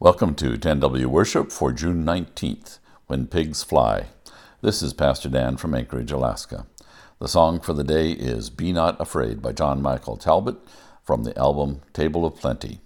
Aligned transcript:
Welcome 0.00 0.36
to 0.36 0.56
10W 0.56 1.06
Worship 1.06 1.50
for 1.50 1.72
June 1.72 2.04
19th, 2.04 2.78
When 3.08 3.26
Pigs 3.26 3.64
Fly. 3.64 4.06
This 4.60 4.80
is 4.80 4.92
Pastor 4.92 5.28
Dan 5.28 5.56
from 5.56 5.74
Anchorage, 5.74 6.12
Alaska. 6.12 6.68
The 7.18 7.26
song 7.26 7.58
for 7.58 7.72
the 7.72 7.82
day 7.82 8.12
is 8.12 8.48
Be 8.48 8.72
Not 8.72 9.00
Afraid 9.00 9.42
by 9.42 9.50
John 9.50 9.82
Michael 9.82 10.16
Talbot 10.16 10.58
from 11.02 11.24
the 11.24 11.36
album 11.36 11.80
Table 11.92 12.24
of 12.24 12.36
Plenty. 12.36 12.78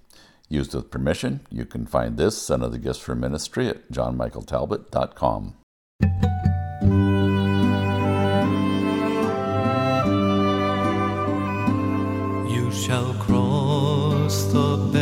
Used 0.49 0.75
with 0.75 0.91
permission, 0.91 1.41
you 1.51 1.67
can 1.67 1.85
find 1.85 2.17
this 2.17 2.49
and 2.49 2.63
other 2.63 2.79
gifts 2.79 3.01
for 3.01 3.15
ministry 3.15 3.69
at 3.69 3.93
johnmichaeltalbot.com. 3.93 5.57
You 12.51 12.73
shall 12.73 13.13
cross 13.17 14.45
the 14.45 15.02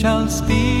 shall 0.00 0.26
speak 0.30 0.79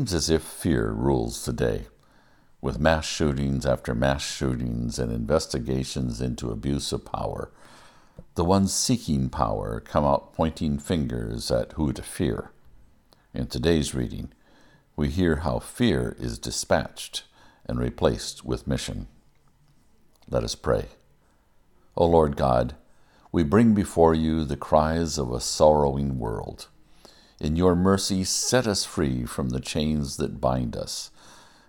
seems 0.02 0.16
as 0.16 0.32
if 0.32 0.42
fear 0.42 0.90
rules 0.90 1.44
today, 1.44 1.84
with 2.60 2.80
mass 2.80 3.06
shootings 3.06 3.68
after 3.68 3.94
mass 3.94 4.24
shootings 4.24 4.98
and 4.98 5.12
investigations 5.12 6.20
into 6.20 6.50
abuse 6.50 6.92
of 6.92 7.06
power. 7.06 7.52
The 8.34 8.44
ones 8.44 8.74
seeking 8.74 9.30
power 9.30 9.80
come 9.80 10.04
out 10.04 10.34
pointing 10.34 10.80
fingers 10.80 11.52
at 11.52 11.74
who 11.74 11.94
to 11.94 12.02
fear. 12.02 12.50
In 13.32 13.46
today's 13.46 13.94
reading, 13.94 14.34
we 14.96 15.10
hear 15.10 15.36
how 15.36 15.60
fear 15.60 16.16
is 16.18 16.40
dispatched 16.40 17.26
and 17.68 17.80
replaced 17.80 18.44
with 18.44 18.66
mission. 18.66 19.06
Let 20.28 20.44
us 20.44 20.56
pray. 20.56 20.86
O 21.96 22.08
Lord 22.08 22.36
God, 22.36 22.74
we 23.32 23.44
bring 23.44 23.76
before 23.76 24.16
you 24.16 24.46
the 24.46 24.58
cries 24.58 25.20
of 25.20 25.32
a 25.32 25.40
sorrowing 25.40 26.18
world. 26.18 26.70
In 27.42 27.56
your 27.56 27.76
mercy, 27.76 28.24
set 28.24 28.68
us 28.68 28.86
free 28.86 29.26
from 29.26 29.50
the 29.50 29.60
chains 29.60 30.18
that 30.18 30.40
bind 30.40 30.76
us, 30.76 31.10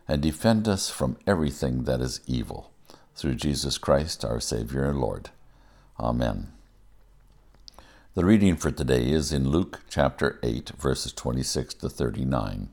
and 0.06 0.21
defend 0.21 0.69
us 0.69 0.91
from 0.91 1.16
everything 1.27 1.84
that 1.84 2.03
is 2.03 2.21
evil. 2.27 2.71
Through 3.15 3.37
Jesus 3.37 3.78
Christ, 3.78 4.22
our 4.22 4.38
Savior 4.38 4.84
and 4.84 5.00
Lord. 5.00 5.31
Amen. 5.99 6.53
The 8.15 8.27
reading 8.27 8.56
for 8.56 8.71
today 8.71 9.09
is 9.09 9.33
in 9.33 9.49
Luke 9.49 9.81
chapter 9.88 10.38
8, 10.43 10.72
verses 10.78 11.15
26 11.15 11.72
to 11.72 11.89
39. 11.89 12.69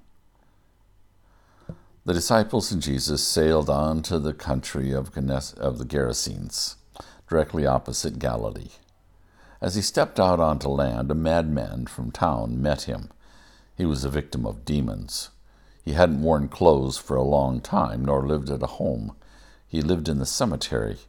The 2.03 2.13
disciples 2.13 2.69
and 2.69 2.81
Jesus 2.81 3.23
sailed 3.23 3.69
on 3.69 4.01
to 4.03 4.19
the 4.19 4.33
country 4.33 4.91
of, 4.91 5.13
the 5.13 5.85
Gerasenes, 5.87 6.75
directly 7.29 7.65
opposite 7.65 8.19
Galilee. 8.19 8.71
As 9.61 9.75
he 9.75 9.81
stepped 9.81 10.19
out 10.19 10.39
onto 10.39 10.69
land, 10.69 11.11
a 11.11 11.15
madman 11.15 11.87
from 11.87 12.11
town 12.11 12.61
met 12.61 12.83
him. 12.83 13.09
He 13.75 13.85
was 13.85 14.05
a 14.05 14.09
victim 14.09 14.45
of 14.45 14.63
demons. 14.63 15.29
He 15.83 15.93
hadn't 15.93 16.21
worn 16.21 16.47
clothes 16.47 16.97
for 16.97 17.17
a 17.17 17.23
long 17.23 17.59
time, 17.59 18.05
nor 18.05 18.25
lived 18.25 18.49
at 18.49 18.63
a 18.63 18.67
home. 18.67 19.15
He 19.67 19.81
lived 19.81 20.07
in 20.07 20.19
the 20.19 20.25
cemetery. 20.25 20.99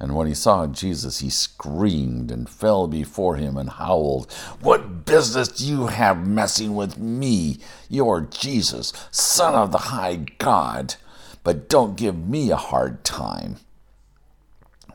And 0.00 0.14
when 0.14 0.26
he 0.26 0.34
saw 0.34 0.66
Jesus, 0.66 1.18
he 1.20 1.30
screamed 1.30 2.30
and 2.30 2.48
fell 2.48 2.86
before 2.86 3.36
him 3.36 3.56
and 3.56 3.70
howled, 3.70 4.30
What 4.60 5.04
business 5.04 5.48
do 5.48 5.66
you 5.66 5.86
have 5.86 6.26
messing 6.26 6.74
with 6.74 6.98
me? 6.98 7.58
You're 7.88 8.20
Jesus, 8.20 8.92
Son 9.10 9.54
of 9.54 9.72
the 9.72 9.78
High 9.78 10.26
God. 10.38 10.94
But 11.42 11.68
don't 11.68 11.96
give 11.96 12.16
me 12.16 12.50
a 12.50 12.56
hard 12.56 13.02
time. 13.02 13.56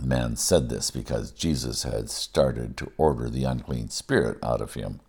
The 0.04 0.10
man 0.10 0.36
said 0.36 0.68
this 0.68 0.92
because 0.92 1.32
Jesus 1.32 1.84
had 1.84 2.10
started 2.10 2.76
to 2.76 2.92
order 2.98 3.30
the 3.30 3.46
unclean 3.46 3.88
spirit 3.88 4.38
out 4.44 4.60
of 4.60 4.74
him. 4.74 5.00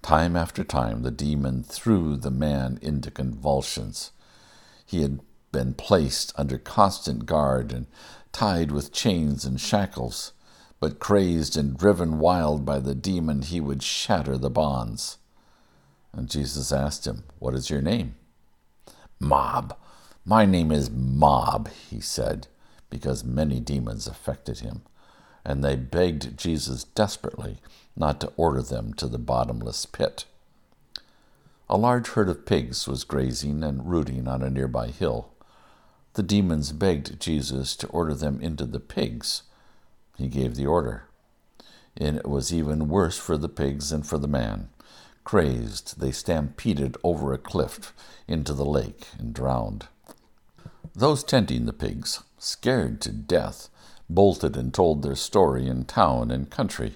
Time 0.00 0.36
after 0.36 0.64
time, 0.64 1.02
the 1.02 1.10
demon 1.10 1.62
threw 1.62 2.16
the 2.16 2.30
man 2.30 2.78
into 2.80 3.10
convulsions. 3.10 4.12
He 4.86 5.02
had 5.02 5.20
been 5.52 5.74
placed 5.74 6.32
under 6.38 6.56
constant 6.56 7.26
guard 7.26 7.72
and 7.72 7.88
tied 8.32 8.72
with 8.72 8.90
chains 8.90 9.44
and 9.44 9.60
shackles, 9.60 10.32
but 10.80 10.98
crazed 10.98 11.54
and 11.58 11.76
driven 11.76 12.18
wild 12.18 12.64
by 12.64 12.78
the 12.78 12.94
demon, 12.94 13.42
he 13.42 13.60
would 13.60 13.82
shatter 13.82 14.38
the 14.38 14.48
bonds. 14.48 15.18
And 16.14 16.30
Jesus 16.30 16.72
asked 16.72 17.06
him, 17.06 17.24
What 17.38 17.54
is 17.54 17.68
your 17.68 17.82
name? 17.82 18.14
Mob. 19.18 19.76
My 20.24 20.46
name 20.46 20.72
is 20.72 20.90
Mob, 20.90 21.68
he 21.90 22.00
said, 22.00 22.46
because 22.90 23.24
many 23.24 23.60
demons 23.60 24.06
affected 24.06 24.58
him. 24.58 24.82
And 25.44 25.64
they 25.64 25.76
begged 25.76 26.36
Jesus 26.36 26.84
desperately 26.84 27.58
not 27.96 28.20
to 28.20 28.32
order 28.36 28.62
them 28.62 28.92
to 28.94 29.06
the 29.06 29.18
bottomless 29.18 29.86
pit. 29.86 30.26
A 31.68 31.78
large 31.78 32.08
herd 32.08 32.28
of 32.28 32.46
pigs 32.46 32.88
was 32.88 33.04
grazing 33.04 33.62
and 33.62 33.88
rooting 33.88 34.26
on 34.26 34.42
a 34.42 34.50
nearby 34.50 34.88
hill. 34.88 35.32
The 36.14 36.22
demons 36.22 36.72
begged 36.72 37.20
Jesus 37.20 37.76
to 37.76 37.86
order 37.88 38.14
them 38.14 38.40
into 38.40 38.66
the 38.66 38.80
pigs. 38.80 39.44
He 40.18 40.26
gave 40.26 40.56
the 40.56 40.66
order. 40.66 41.04
And 41.96 42.16
it 42.16 42.28
was 42.28 42.52
even 42.52 42.88
worse 42.88 43.16
for 43.16 43.36
the 43.36 43.48
pigs 43.48 43.90
than 43.90 44.02
for 44.02 44.18
the 44.18 44.28
man. 44.28 44.68
Crazed, 45.22 46.00
they 46.00 46.10
stampeded 46.10 46.96
over 47.04 47.32
a 47.32 47.38
cliff 47.38 47.92
into 48.26 48.52
the 48.52 48.64
lake 48.64 49.06
and 49.18 49.32
drowned. 49.32 49.86
Those 50.94 51.22
tending 51.22 51.66
the 51.66 51.72
pigs, 51.72 52.22
scared 52.40 53.00
to 53.02 53.12
death, 53.12 53.68
bolted 54.08 54.56
and 54.56 54.72
told 54.72 55.02
their 55.02 55.14
story 55.14 55.66
in 55.66 55.84
town 55.84 56.30
and 56.30 56.50
country. 56.50 56.94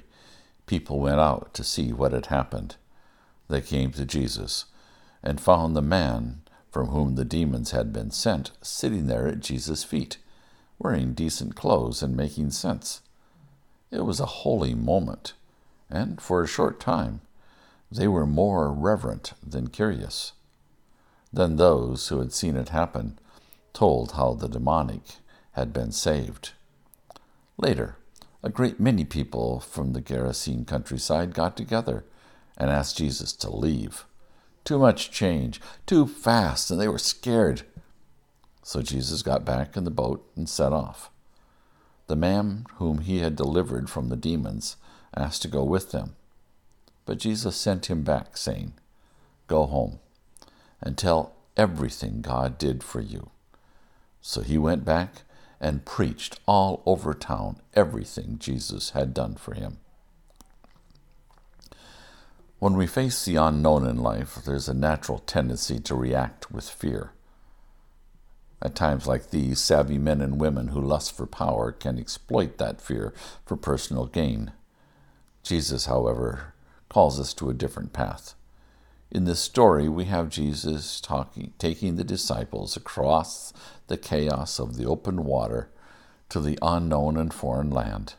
People 0.66 0.98
went 0.98 1.20
out 1.20 1.52
to 1.54 1.62
see 1.62 1.92
what 1.92 2.12
had 2.12 2.26
happened. 2.26 2.76
They 3.48 3.60
came 3.60 3.92
to 3.92 4.06
Jesus 4.06 4.64
and 5.22 5.40
found 5.40 5.76
the 5.76 5.82
man 5.82 6.40
from 6.70 6.88
whom 6.88 7.14
the 7.14 7.24
demons 7.24 7.70
had 7.70 7.92
been 7.92 8.10
sent 8.10 8.50
sitting 8.62 9.06
there 9.06 9.28
at 9.28 9.40
Jesus' 9.40 9.84
feet, 9.84 10.16
wearing 10.78 11.12
decent 11.12 11.54
clothes 11.54 12.02
and 12.02 12.16
making 12.16 12.50
sense. 12.50 13.02
It 13.90 14.04
was 14.04 14.18
a 14.18 14.26
holy 14.26 14.74
moment, 14.74 15.34
and 15.88 16.20
for 16.20 16.42
a 16.42 16.48
short 16.48 16.80
time 16.80 17.20
they 17.92 18.08
were 18.08 18.26
more 18.26 18.72
reverent 18.72 19.34
than 19.46 19.68
curious. 19.68 20.32
Then 21.32 21.56
those 21.56 22.08
who 22.08 22.18
had 22.18 22.32
seen 22.32 22.56
it 22.56 22.70
happen 22.70 23.18
told 23.72 24.12
how 24.12 24.32
the 24.32 24.48
demonic 24.48 25.18
had 25.54 25.72
been 25.72 25.92
saved. 25.92 26.52
Later, 27.56 27.96
a 28.42 28.50
great 28.50 28.78
many 28.78 29.04
people 29.04 29.60
from 29.60 29.92
the 29.92 30.02
Gerasene 30.02 30.66
countryside 30.66 31.32
got 31.32 31.56
together 31.56 32.04
and 32.56 32.70
asked 32.70 32.98
Jesus 32.98 33.32
to 33.34 33.50
leave. 33.54 34.04
Too 34.64 34.78
much 34.78 35.10
change, 35.10 35.60
too 35.86 36.06
fast, 36.06 36.70
and 36.70 36.80
they 36.80 36.88
were 36.88 36.98
scared. 36.98 37.62
So 38.62 38.82
Jesus 38.82 39.22
got 39.22 39.44
back 39.44 39.76
in 39.76 39.84
the 39.84 39.90
boat 39.90 40.28
and 40.36 40.48
set 40.48 40.72
off. 40.72 41.10
The 42.06 42.16
man 42.16 42.66
whom 42.76 42.98
he 42.98 43.20
had 43.20 43.36
delivered 43.36 43.88
from 43.88 44.08
the 44.08 44.16
demons 44.16 44.76
asked 45.16 45.42
to 45.42 45.48
go 45.48 45.64
with 45.64 45.90
them. 45.90 46.16
But 47.06 47.18
Jesus 47.18 47.56
sent 47.56 47.86
him 47.86 48.02
back, 48.02 48.36
saying, 48.36 48.74
Go 49.46 49.66
home 49.66 50.00
and 50.82 50.96
tell 50.96 51.34
everything 51.56 52.20
God 52.20 52.58
did 52.58 52.82
for 52.82 53.00
you. 53.00 53.30
So 54.20 54.40
he 54.40 54.58
went 54.58 54.84
back 54.84 55.22
and 55.64 55.86
preached 55.86 56.38
all 56.44 56.82
over 56.84 57.14
town 57.14 57.56
everything 57.72 58.36
Jesus 58.38 58.90
had 58.90 59.14
done 59.14 59.34
for 59.34 59.54
him. 59.54 59.78
When 62.58 62.74
we 62.74 62.86
face 62.86 63.24
the 63.24 63.36
unknown 63.36 63.86
in 63.88 63.96
life, 63.96 64.36
there's 64.44 64.68
a 64.68 64.74
natural 64.74 65.20
tendency 65.20 65.78
to 65.80 65.94
react 65.94 66.50
with 66.50 66.68
fear. 66.68 67.12
At 68.60 68.74
times 68.74 69.06
like 69.06 69.30
these, 69.30 69.58
savvy 69.58 69.96
men 69.96 70.20
and 70.20 70.38
women 70.38 70.68
who 70.68 70.82
lust 70.82 71.16
for 71.16 71.26
power 71.26 71.72
can 71.72 71.98
exploit 71.98 72.58
that 72.58 72.82
fear 72.82 73.14
for 73.46 73.56
personal 73.56 74.04
gain. 74.04 74.52
Jesus, 75.42 75.86
however, 75.86 76.52
calls 76.90 77.18
us 77.18 77.32
to 77.34 77.48
a 77.48 77.54
different 77.54 77.94
path. 77.94 78.34
In 79.14 79.26
this 79.26 79.38
story, 79.38 79.88
we 79.88 80.06
have 80.06 80.28
Jesus 80.28 81.00
talking, 81.00 81.52
taking 81.56 81.94
the 81.94 82.02
disciples 82.02 82.76
across 82.76 83.52
the 83.86 83.96
chaos 83.96 84.58
of 84.58 84.76
the 84.76 84.86
open 84.86 85.22
water 85.22 85.70
to 86.30 86.40
the 86.40 86.58
unknown 86.60 87.16
and 87.16 87.32
foreign 87.32 87.70
land. 87.70 88.14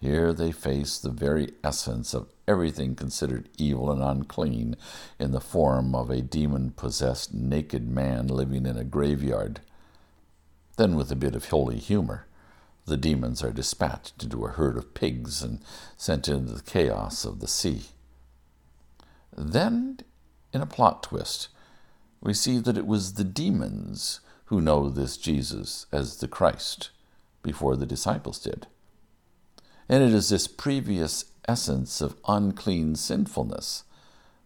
Here 0.00 0.32
they 0.32 0.50
face 0.50 0.98
the 0.98 1.12
very 1.12 1.52
essence 1.62 2.14
of 2.14 2.26
everything 2.48 2.96
considered 2.96 3.48
evil 3.58 3.92
and 3.92 4.02
unclean 4.02 4.74
in 5.20 5.30
the 5.30 5.40
form 5.40 5.94
of 5.94 6.10
a 6.10 6.20
demon 6.20 6.72
possessed 6.72 7.32
naked 7.32 7.88
man 7.88 8.26
living 8.26 8.66
in 8.66 8.76
a 8.76 8.82
graveyard. 8.82 9.60
Then, 10.78 10.96
with 10.96 11.12
a 11.12 11.16
bit 11.16 11.36
of 11.36 11.48
holy 11.48 11.78
humor, 11.78 12.26
the 12.86 12.96
demons 12.96 13.44
are 13.44 13.52
dispatched 13.52 14.24
into 14.24 14.44
a 14.44 14.50
herd 14.50 14.76
of 14.76 14.94
pigs 14.94 15.44
and 15.44 15.60
sent 15.96 16.26
into 16.26 16.54
the 16.54 16.62
chaos 16.62 17.24
of 17.24 17.38
the 17.38 17.46
sea. 17.46 17.82
Then 19.40 20.00
in 20.52 20.60
a 20.60 20.66
plot 20.66 21.04
twist, 21.04 21.48
we 22.20 22.34
see 22.34 22.58
that 22.58 22.76
it 22.76 22.86
was 22.86 23.14
the 23.14 23.24
demons 23.24 24.20
who 24.46 24.60
know 24.60 24.90
this 24.90 25.16
Jesus 25.16 25.86
as 25.92 26.16
the 26.16 26.26
Christ 26.26 26.90
before 27.42 27.76
the 27.76 27.86
disciples 27.86 28.40
did. 28.40 28.66
And 29.88 30.02
it 30.02 30.12
is 30.12 30.28
this 30.28 30.48
previous 30.48 31.26
essence 31.46 32.00
of 32.00 32.16
unclean 32.26 32.96
sinfulness 32.96 33.84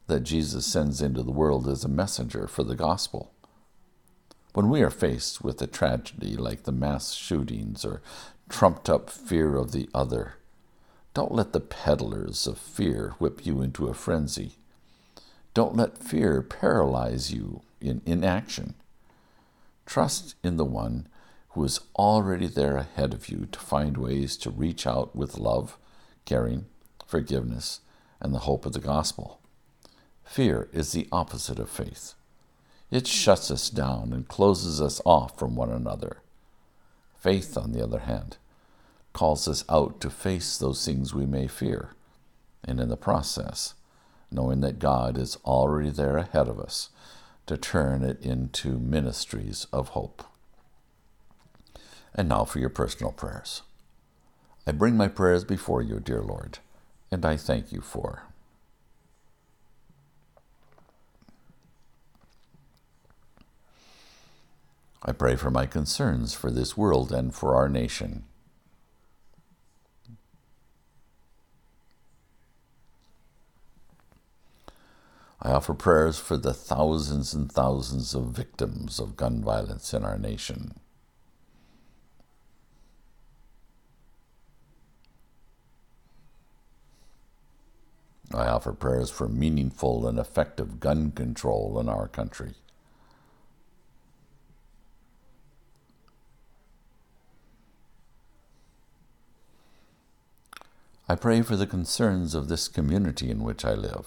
that 0.09 0.25
Jesus 0.25 0.67
sends 0.67 1.00
into 1.00 1.23
the 1.23 1.33
world 1.33 1.67
as 1.69 1.85
a 1.85 1.88
messenger 1.88 2.47
for 2.47 2.62
the 2.62 2.77
gospel. 2.77 3.33
When 4.53 4.69
we 4.69 4.83
are 4.83 4.91
faced 4.91 5.43
with 5.43 5.62
a 5.62 5.67
tragedy 5.67 6.37
like 6.37 6.65
the 6.65 6.73
mass 6.73 7.15
shootings 7.15 7.83
or 7.83 8.03
trumped 8.50 8.91
up 8.91 9.09
fear 9.09 9.56
of 9.56 9.73
the 9.73 9.88
other, 9.95 10.35
don't 11.15 11.33
let 11.33 11.55
the 11.55 11.61
peddlers 11.61 12.47
of 12.47 12.59
fear 12.59 13.15
whip 13.19 13.47
you 13.47 13.62
into 13.62 13.88
a 13.88 13.95
frenzy. 13.95 14.56
Don't 15.54 15.76
let 15.76 15.99
fear 15.99 16.40
paralyze 16.40 17.32
you 17.32 17.62
in 17.81 18.00
inaction. 18.06 18.75
Trust 19.84 20.34
in 20.43 20.56
the 20.56 20.64
one 20.64 21.08
who 21.50 21.64
is 21.64 21.81
already 21.96 22.46
there 22.46 22.76
ahead 22.76 23.12
of 23.12 23.28
you 23.28 23.46
to 23.52 23.58
find 23.58 23.99
ways 23.99 24.37
to 24.38 24.50
reach 24.50 24.87
out 24.87 25.14
with 25.14 25.38
love, 25.38 25.76
caring, 26.25 26.64
forgiveness, 27.06 27.81
and 28.20 28.32
the 28.32 28.40
hope 28.40 28.64
of 28.64 28.72
the 28.72 28.81
gospel. 28.81 29.40
Fear 30.25 30.69
is 30.72 30.93
the 30.93 31.08
opposite 31.12 31.58
of 31.58 31.69
faith. 31.69 32.14
It 32.90 33.06
shuts 33.06 33.50
us 33.50 33.69
down 33.69 34.12
and 34.12 34.28
closes 34.28 34.81
us 34.81 35.02
off 35.04 35.38
from 35.38 35.56
one 35.56 35.70
another. 35.70 36.19
Faith, 37.19 37.58
on 37.58 37.72
the 37.72 37.82
other 37.82 38.00
hand, 38.00 38.38
calls 39.12 39.46
us 39.46 39.64
out 39.69 40.00
to 40.00 40.08
face 40.08 40.56
those 40.56 40.84
things 40.84 41.12
we 41.14 41.26
may 41.26 41.46
fear, 41.46 41.90
and 42.64 42.81
in 42.81 42.88
the 42.88 42.96
process, 42.96 43.75
knowing 44.32 44.61
that 44.61 44.79
God 44.79 45.19
is 45.19 45.37
already 45.44 45.90
there 45.90 46.17
ahead 46.17 46.49
of 46.49 46.58
us 46.58 46.90
to 47.46 47.56
turn 47.56 48.02
it 48.02 48.20
into 48.23 48.79
ministries 48.79 49.67
of 49.73 49.90
hope. 49.90 50.25
And 52.14 52.29
now 52.29 52.44
for 52.44 52.58
your 52.58 52.69
personal 52.69 53.12
prayers. 53.12 53.62
I 54.67 54.73
bring 54.73 54.96
my 54.96 55.08
prayers 55.08 55.44
before 55.44 55.82
you, 55.82 55.99
dear 55.99 56.23
Lord, 56.23 56.58
and 57.11 57.25
I 57.25 57.37
thank 57.37 57.73
you 57.73 57.81
for. 57.81 58.25
I 65.05 65.11
pray 65.11 65.35
for 65.35 65.50
my 65.50 65.67
concerns 65.67 66.32
for 66.32 66.50
this 66.50 66.76
world 66.76 67.11
and 67.11 67.35
for 67.35 67.56
our 67.56 67.69
nation. 67.69 68.25
I 75.44 75.50
offer 75.50 75.75
prayers 75.75 76.21
for 76.21 76.37
the 76.37 76.55
thousands 76.55 77.35
and 77.35 77.50
thousands 77.50 78.15
of 78.15 78.27
victims 78.27 79.00
of 79.00 79.17
gun 79.17 79.43
violence 79.43 79.93
in 79.93 80.05
our 80.05 80.17
nation. 80.17 80.75
I 88.33 88.47
offer 88.47 88.73
prayers 88.73 89.11
for 89.11 89.28
meaningful 89.28 90.07
and 90.07 90.16
effective 90.16 90.78
gun 90.78 91.11
control 91.11 91.81
in 91.81 91.88
our 91.88 92.07
country. 92.07 92.55
I 101.09 101.16
pray 101.16 101.43
for 101.43 101.57
the 101.57 101.66
concerns 101.66 102.37
of 102.37 102.49
this 102.49 102.69
community 102.69 103.28
in 103.28 103.43
which 103.43 103.64
I 103.64 103.75
live. 103.75 104.07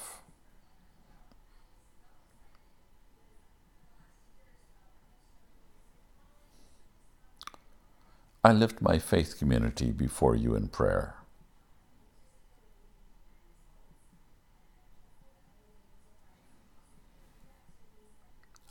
I 8.45 8.51
lift 8.51 8.79
my 8.79 8.99
faith 8.99 9.39
community 9.39 9.91
before 9.91 10.35
you 10.35 10.53
in 10.53 10.67
prayer. 10.67 11.15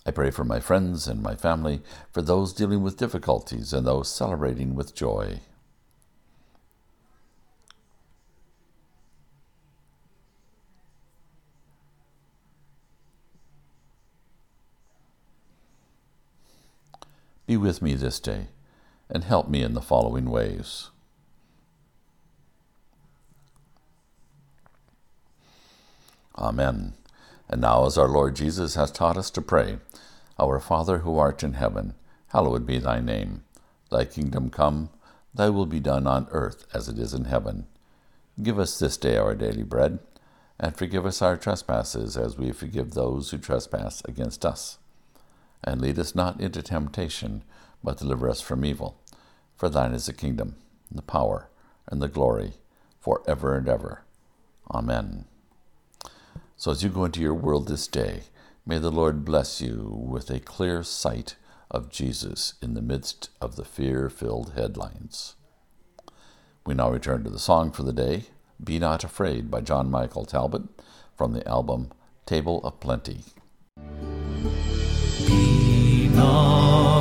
I 0.06 0.12
pray 0.12 0.30
for 0.30 0.44
my 0.44 0.60
friends 0.60 1.08
and 1.08 1.20
my 1.20 1.34
family, 1.34 1.82
for 2.12 2.22
those 2.22 2.52
dealing 2.52 2.84
with 2.84 2.96
difficulties 2.96 3.72
and 3.72 3.84
those 3.84 4.08
celebrating 4.08 4.76
with 4.76 4.94
joy. 4.94 5.40
Be 17.48 17.56
with 17.56 17.82
me 17.82 17.96
this 17.96 18.20
day 18.20 18.46
and 19.14 19.24
help 19.24 19.48
me 19.48 19.62
in 19.62 19.74
the 19.74 19.82
following 19.82 20.30
ways. 20.30 20.90
Amen. 26.38 26.94
And 27.48 27.62
now, 27.62 27.86
as 27.86 27.98
our 27.98 28.08
Lord 28.08 28.36
Jesus 28.36 28.76
has 28.76 28.90
taught 28.92 29.16
us 29.18 29.30
to 29.32 29.42
pray, 29.42 29.78
Our 30.38 30.60
Father 30.60 31.00
who 31.00 31.18
art 31.18 31.44
in 31.44 31.54
heaven, 31.54 31.94
hallowed 32.28 32.66
be 32.66 32.78
thy 32.78 33.00
name. 33.00 33.44
Thy 33.90 34.06
kingdom 34.06 34.50
come, 34.50 34.90
thy 35.34 35.50
will 35.50 35.66
be 35.66 35.80
done 35.80 36.06
on 36.06 36.28
earth 36.32 36.66
as 36.74 36.88
it 36.88 36.98
is 36.98 37.14
in 37.14 37.26
heaven. 37.26 37.66
Give 38.42 38.58
us 38.58 38.78
this 38.78 38.96
day 38.98 39.18
our 39.18 39.34
daily 39.36 39.64
bread, 39.64 40.00
and 40.60 40.76
forgive 40.76 41.06
us 41.06 41.22
our 41.22 41.36
trespasses 41.36 42.16
as 42.16 42.38
we 42.38 42.52
forgive 42.52 42.92
those 42.92 43.30
who 43.30 43.38
trespass 43.38 44.02
against 44.06 44.46
us 44.46 44.78
And 45.64 45.80
lead 45.80 45.98
us 45.98 46.14
not 46.14 46.40
into 46.40 46.62
temptation, 46.62 47.44
but 47.84 47.98
deliver 47.98 48.28
us 48.30 48.40
from 48.40 48.64
evil. 48.64 48.98
For 49.56 49.68
thine 49.68 49.92
is 49.92 50.06
the 50.06 50.12
kingdom, 50.12 50.56
the 50.90 51.02
power, 51.02 51.48
and 51.86 52.02
the 52.02 52.08
glory, 52.08 52.54
for 52.98 53.22
ever 53.26 53.56
and 53.56 53.68
ever. 53.68 54.04
Amen. 54.70 55.26
So 56.56 56.70
as 56.70 56.82
you 56.82 56.88
go 56.88 57.04
into 57.04 57.20
your 57.20 57.34
world 57.34 57.68
this 57.68 57.86
day, 57.86 58.22
may 58.64 58.78
the 58.78 58.90
Lord 58.90 59.24
bless 59.24 59.60
you 59.60 59.88
with 60.08 60.30
a 60.30 60.40
clear 60.40 60.82
sight 60.82 61.36
of 61.70 61.90
Jesus 61.90 62.54
in 62.62 62.74
the 62.74 62.82
midst 62.82 63.30
of 63.40 63.56
the 63.56 63.64
fear 63.64 64.08
filled 64.08 64.54
headlines. 64.54 65.34
We 66.64 66.74
now 66.74 66.90
return 66.90 67.24
to 67.24 67.30
the 67.30 67.38
song 67.38 67.72
for 67.72 67.82
the 67.82 67.92
day, 67.92 68.24
Be 68.62 68.78
Not 68.78 69.04
Afraid 69.04 69.50
by 69.50 69.60
John 69.60 69.90
Michael 69.90 70.24
Talbot 70.24 70.62
from 71.16 71.32
the 71.32 71.46
album 71.46 71.92
Table 72.24 72.62
of 72.64 72.80
Plenty. 72.80 73.24
Be 75.26 76.08
not 76.08 76.93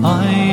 I 0.00 0.47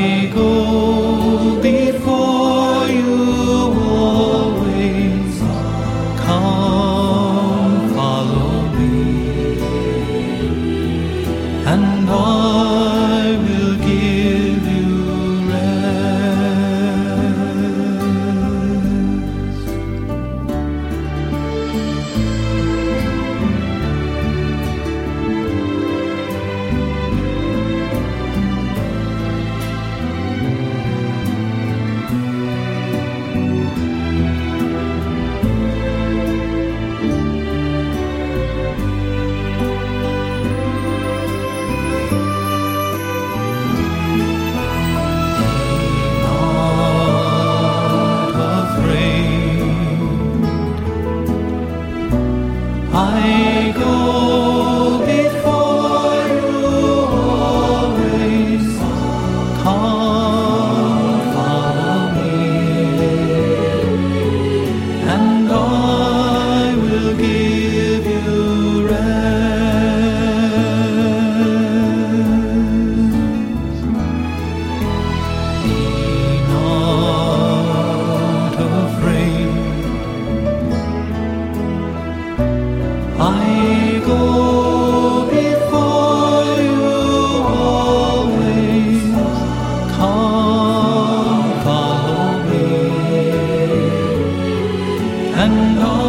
and 95.45 95.79
all. 95.79 96.04